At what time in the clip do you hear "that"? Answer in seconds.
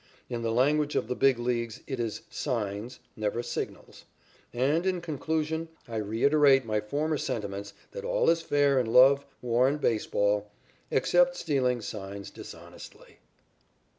7.91-8.03